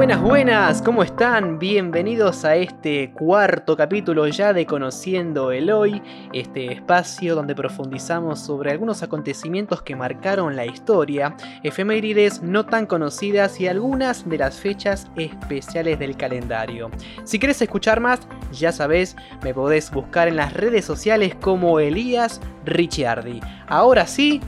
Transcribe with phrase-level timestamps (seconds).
[0.00, 1.58] Buenas, buenas, ¿cómo están?
[1.58, 6.00] Bienvenidos a este cuarto capítulo ya de Conociendo el Hoy,
[6.32, 13.60] este espacio donde profundizamos sobre algunos acontecimientos que marcaron la historia, efemérides no tan conocidas
[13.60, 16.90] y algunas de las fechas especiales del calendario.
[17.24, 18.20] Si quieres escuchar más,
[18.52, 23.40] ya sabes, me podés buscar en las redes sociales como Elías Ricciardi.
[23.66, 24.40] Ahora sí,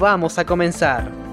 [0.00, 1.25] vamos a comenzar.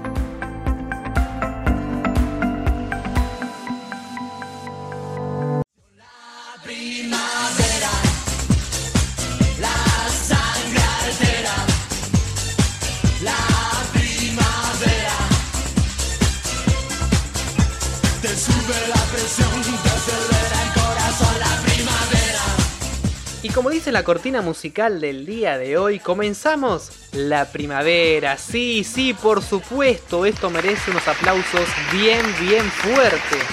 [23.54, 28.36] Como dice la cortina musical del día de hoy, comenzamos la primavera.
[28.36, 33.44] Sí, sí, por supuesto, esto merece unos aplausos bien, bien fuertes.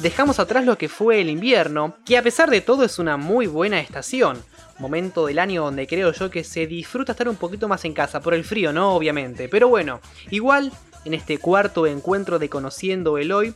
[0.00, 3.46] Dejamos atrás lo que fue el invierno, que a pesar de todo es una muy
[3.46, 4.42] buena estación.
[4.78, 8.22] Momento del año donde creo yo que se disfruta estar un poquito más en casa,
[8.22, 8.94] por el frío, ¿no?
[8.94, 9.50] Obviamente.
[9.50, 10.72] Pero bueno, igual
[11.04, 13.54] en este cuarto encuentro de Conociendo el Hoy,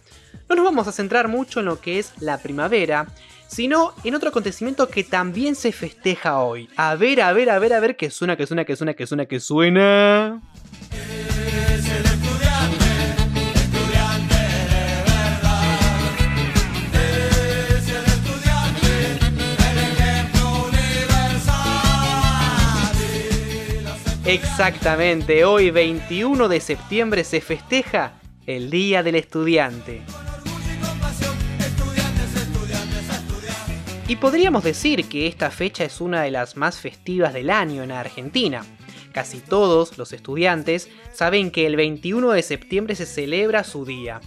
[0.48, 3.06] no nos vamos a centrar mucho en lo que es la primavera,
[3.46, 6.68] sino en otro acontecimiento que también se festeja hoy.
[6.76, 9.06] A ver, a ver, a ver, a ver, que suena, que suena, que suena, que
[9.06, 10.40] suena, que suena.
[24.26, 30.02] Exactamente, hoy 21 de septiembre se festeja el Día del Estudiante.
[34.08, 37.90] Y podríamos decir que esta fecha es una de las más festivas del año en
[37.90, 38.64] Argentina.
[39.12, 44.20] Casi todos los estudiantes saben que el 21 de septiembre se celebra su día.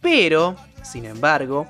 [0.00, 1.68] Pero, sin embargo,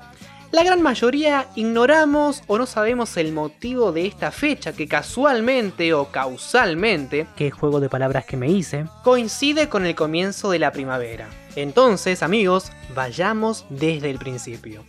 [0.51, 6.11] la gran mayoría ignoramos o no sabemos el motivo de esta fecha que casualmente o
[6.11, 11.29] causalmente, que juego de palabras que me hice, coincide con el comienzo de la primavera.
[11.55, 14.83] Entonces, amigos, vayamos desde el principio.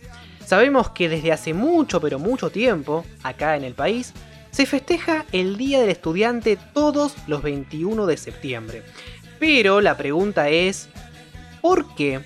[0.45, 4.13] Sabemos que desde hace mucho pero mucho tiempo, acá en el país,
[4.49, 8.83] se festeja el Día del Estudiante todos los 21 de septiembre.
[9.39, 10.89] Pero la pregunta es,
[11.61, 12.21] ¿por qué?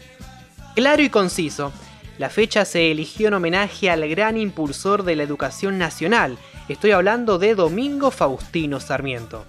[0.74, 1.72] Claro y conciso,
[2.18, 6.38] la fecha se eligió en homenaje al gran impulsor de la educación nacional,
[6.70, 9.46] estoy hablando de Domingo Faustino Sarmiento.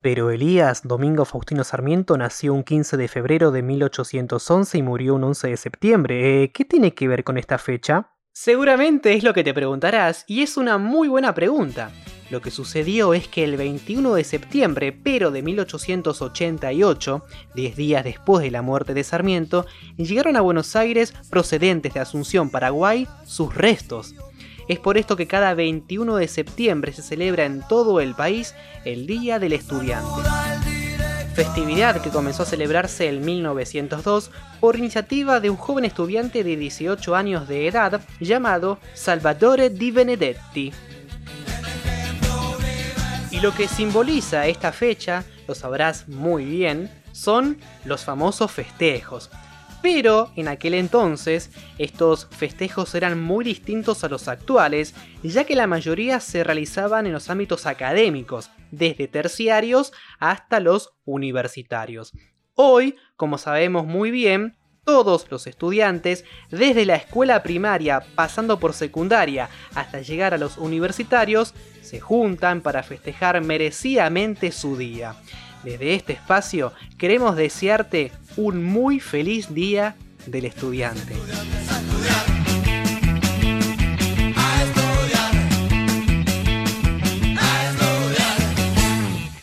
[0.00, 5.24] Pero Elías Domingo Faustino Sarmiento nació un 15 de febrero de 1811 y murió un
[5.24, 6.44] 11 de septiembre.
[6.44, 8.12] Eh, ¿Qué tiene que ver con esta fecha?
[8.32, 11.90] Seguramente es lo que te preguntarás, y es una muy buena pregunta.
[12.30, 17.24] Lo que sucedió es que el 21 de septiembre, pero de 1888,
[17.54, 19.64] 10 días después de la muerte de Sarmiento,
[19.96, 24.14] llegaron a Buenos Aires procedentes de Asunción, Paraguay, sus restos.
[24.68, 29.06] Es por esto que cada 21 de septiembre se celebra en todo el país el
[29.06, 30.20] Día del Estudiante.
[31.34, 34.30] Festividad que comenzó a celebrarse en 1902
[34.60, 40.72] por iniciativa de un joven estudiante de 18 años de edad llamado Salvatore Di Benedetti.
[43.38, 49.30] Y lo que simboliza esta fecha, lo sabrás muy bien, son los famosos festejos.
[49.80, 55.68] Pero en aquel entonces estos festejos eran muy distintos a los actuales, ya que la
[55.68, 62.14] mayoría se realizaban en los ámbitos académicos, desde terciarios hasta los universitarios.
[62.54, 69.50] Hoy, como sabemos muy bien, todos los estudiantes, desde la escuela primaria pasando por secundaria
[69.74, 75.14] hasta llegar a los universitarios, se juntan para festejar merecidamente su día.
[75.62, 79.94] Desde este espacio queremos desearte un muy feliz día
[80.24, 81.16] del estudiante.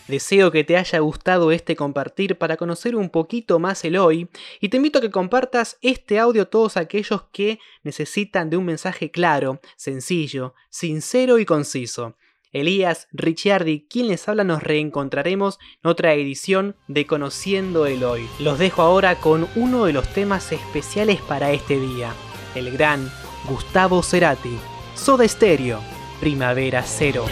[0.07, 4.29] Deseo que te haya gustado este compartir para conocer un poquito más el hoy
[4.61, 8.65] y te invito a que compartas este audio a todos aquellos que necesitan de un
[8.65, 12.17] mensaje claro, sencillo, sincero y conciso.
[12.51, 18.29] Elías Ricciardi, quien les habla, nos reencontraremos en otra edición de Conociendo el Hoy.
[18.39, 22.13] Los dejo ahora con uno de los temas especiales para este día,
[22.53, 23.11] el gran
[23.49, 24.57] Gustavo Cerati,
[24.93, 25.81] Soda Stereo,
[26.21, 27.25] Primavera Cero.